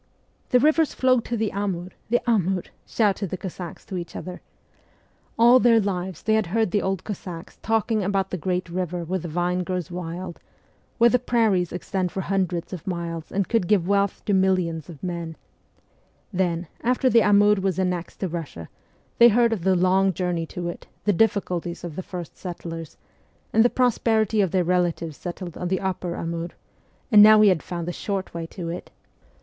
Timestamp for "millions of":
14.33-15.03